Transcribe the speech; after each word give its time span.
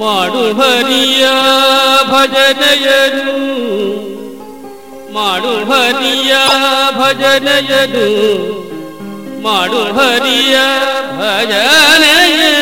ಮಾಡು 0.00 0.44
ಹರಿಯ 0.58 1.24
ಭಜನೆಯನು 2.12 3.36
ಮಾಡು 5.16 5.54
ಹರಿಯ 5.70 6.32
ಭಜನೆಯನು 6.98 8.06
ಮಾಡು 9.46 9.82
ಹರಿಯ 9.98 10.56
ಭಜನೆಯನು 11.18 12.52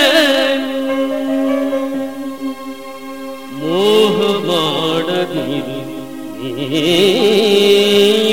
ಮೋಹ 3.63 4.19
ಮಾಡದಿರಿ 4.49 5.81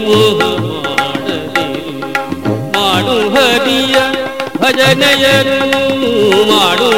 ಮೋಹ 0.08 0.40
ಮಾಡದಿರಿ 0.66 1.96
ಮಾಡು 2.76 3.18
ಹರಿಯ 3.36 3.98
ಭಜನೆಯನು 4.64 5.60
ಮಾಡು 6.52 6.90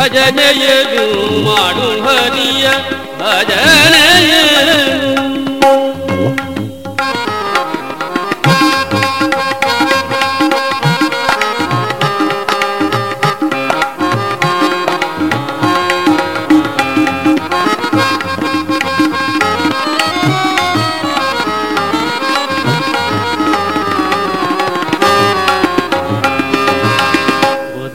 ಭಜನೆಯನು 0.00 1.04
ಮಾಡು 1.46 1.88
ಹರಿಯ 2.04 2.66
ಭಜನೆಯನು 3.22 3.99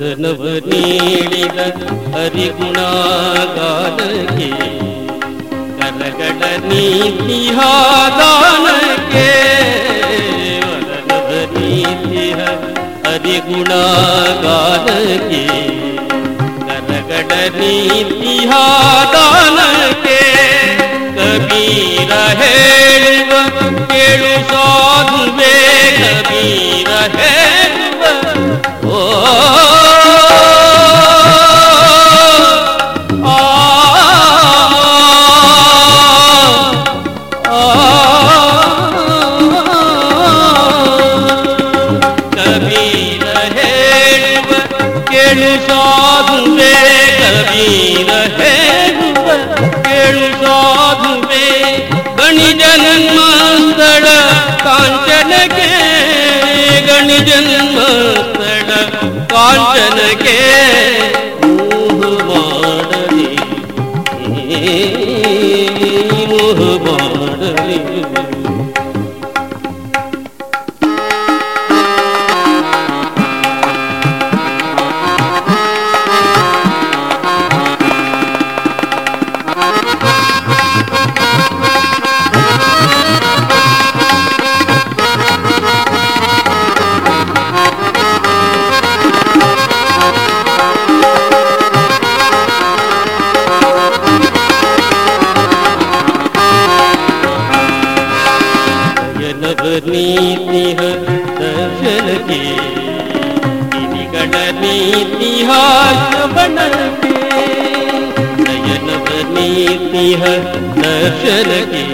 ವದನವ 0.06 0.44
ನೀಡಿದ 0.68 1.60
ಹರಿಗುಣಗಾನಕ್ಕೆ 2.14 2.90
ಕರಗಡ 5.80 6.42
ನೀತಿಹಾದಾನಕ್ಕೆ 6.70 7.68
ವದನವ 10.66 11.30
ನೀತಿಹ 11.56 12.40
ಹರಿಗುಣಗಾನಕ್ಕೆ 13.06 13.74
ಕರಗಡ 16.70 17.32
ನೀತಿಹಾದಾನಕ್ಕೆ 17.60 18.60
ಕಬೀರ 21.18 22.12
ಹೇಳುವ 22.42 23.32
जन्म 57.29 57.79
तड़ 58.39 58.81
कांचन 59.33 59.99
के 60.23 61.26
नीति 99.89 100.63
दर्शन 100.81 102.07
के 102.29 102.41
नीति 104.61 105.33
बन 106.37 106.57
नयन 108.47 108.89
नीति 109.35 110.07
दर्शन 110.81 111.51
के 111.73 111.85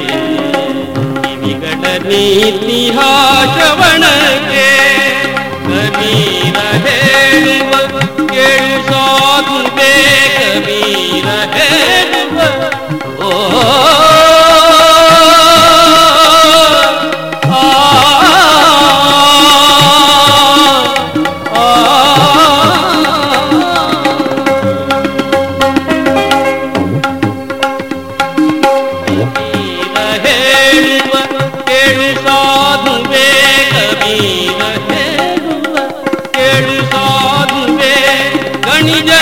नीति 2.08 2.80
बन 3.80 4.04
के 4.48 4.81